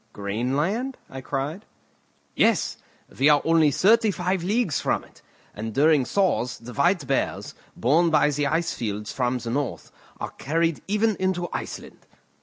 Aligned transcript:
"Greenland?" 0.13 0.97
I 1.11 1.21
cried. 1.21 1.63
"Yes; 2.35 2.77
we 3.19 3.29
are 3.29 3.39
only 3.45 3.69
thirty 3.69 4.09
five 4.09 4.43
leagues 4.43 4.79
from 4.81 5.03
it; 5.03 5.21
and 5.53 5.75
during 5.75 6.05
thaws 6.05 6.57
the 6.57 6.73
white 6.73 7.05
bears, 7.05 7.53
borne 7.77 8.09
by 8.09 8.31
the 8.31 8.47
ice 8.47 8.73
fields 8.73 9.11
from 9.11 9.37
the 9.37 9.51
north, 9.51 9.91
are 10.19 10.31
carried 10.31 10.81
even 10.87 11.15
into 11.19 11.47
Iceland. 11.53 12.07